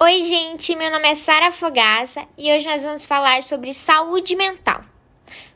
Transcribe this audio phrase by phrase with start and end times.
[0.00, 4.80] Oi, gente, meu nome é Sara Fogaça e hoje nós vamos falar sobre saúde mental.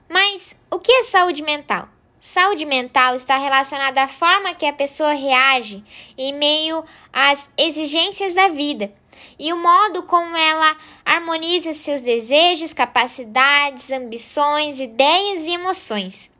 [0.08, 1.88] Mas o que é saúde mental?
[2.18, 5.84] Saúde mental está relacionada à forma que a pessoa reage
[6.18, 6.83] em meio
[7.13, 8.93] às exigências da vida
[9.39, 16.32] e o modo como ela harmoniza seus desejos, capacidades, ambições, ideias e emoções.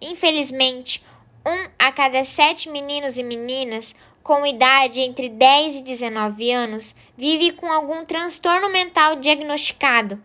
[0.00, 1.02] Infelizmente,
[1.44, 7.52] um a cada sete meninos e meninas com idade entre 10 e 19 anos vive
[7.52, 10.22] com algum transtorno mental diagnosticado.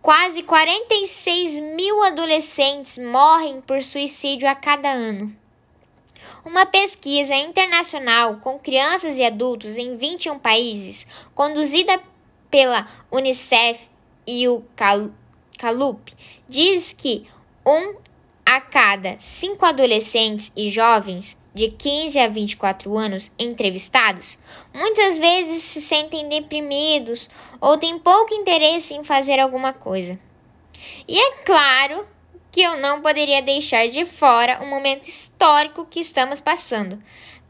[0.00, 5.34] Quase 46 mil adolescentes morrem por suicídio a cada ano.
[6.44, 12.00] Uma pesquisa internacional com crianças e adultos em 21 países, conduzida
[12.50, 13.88] pela Unicef
[14.26, 14.62] e o
[15.58, 16.12] Calup,
[16.48, 17.26] diz que
[17.64, 17.94] um
[18.44, 24.38] a cada cinco adolescentes e jovens de 15 a 24 anos entrevistados
[24.74, 27.30] muitas vezes se sentem deprimidos
[27.60, 30.18] ou têm pouco interesse em fazer alguma coisa.
[31.06, 32.06] E é claro
[32.50, 37.02] que eu não poderia deixar de fora o momento histórico que estamos passando.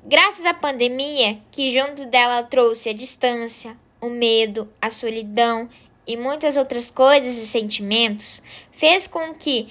[0.05, 5.69] Graças à pandemia, que junto dela trouxe a distância, o medo, a solidão
[6.07, 9.69] e muitas outras coisas e sentimentos, fez com que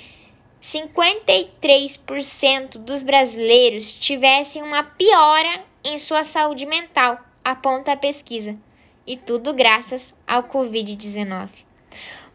[0.63, 8.57] 53% dos brasileiros tivessem uma piora em sua saúde mental, aponta a pesquisa,
[9.05, 11.49] e tudo graças ao Covid-19.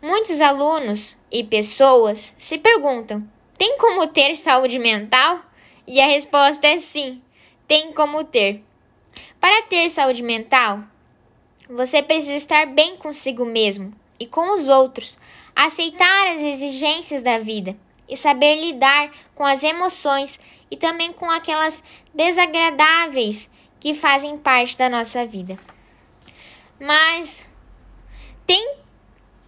[0.03, 5.43] Muitos alunos e pessoas se perguntam: tem como ter saúde mental?
[5.87, 7.23] E a resposta é sim,
[7.67, 8.63] tem como ter.
[9.41, 10.83] Para ter saúde mental,
[11.67, 15.17] você precisa estar bem consigo mesmo e com os outros,
[15.57, 17.75] aceitar as exigências da vida
[18.09, 21.83] e saber lidar com as emoções e também com aquelas
[22.15, 25.59] desagradáveis que fazem parte da nossa vida.
[26.81, 27.47] Mas
[28.47, 28.77] tem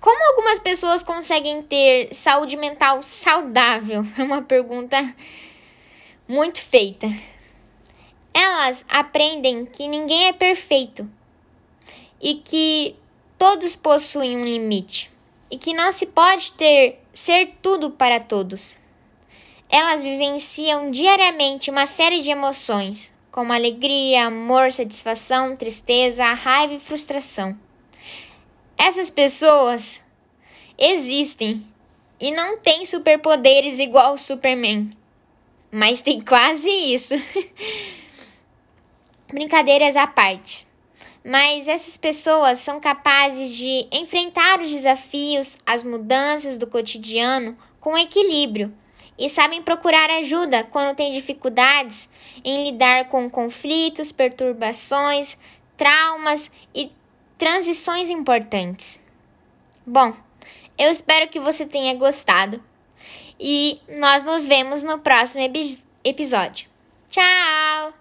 [0.00, 4.04] como algumas pessoas conseguem ter saúde mental saudável?
[4.18, 4.96] É uma pergunta
[6.26, 7.06] muito feita.
[8.32, 11.08] Elas aprendem que ninguém é perfeito
[12.20, 12.96] e que
[13.36, 15.10] todos possuem um limite
[15.50, 18.78] e que não se pode ter ser tudo para todos.
[19.68, 27.56] Elas vivenciam diariamente uma série de emoções, como alegria, amor, satisfação, tristeza, raiva e frustração.
[28.76, 30.02] Essas pessoas
[30.78, 31.64] existem
[32.18, 34.88] e não têm superpoderes igual o Superman,
[35.70, 37.14] mas tem quase isso.
[39.28, 40.69] Brincadeiras à parte
[41.24, 48.72] mas essas pessoas são capazes de enfrentar os desafios, as mudanças do cotidiano com equilíbrio
[49.18, 52.08] e sabem procurar ajuda quando têm dificuldades
[52.42, 55.36] em lidar com conflitos, perturbações,
[55.76, 56.90] traumas e
[57.36, 58.98] transições importantes.
[59.86, 60.14] Bom,
[60.78, 62.62] eu espero que você tenha gostado
[63.38, 65.44] e nós nos vemos no próximo
[66.02, 66.68] episódio.
[67.10, 67.99] Tchau!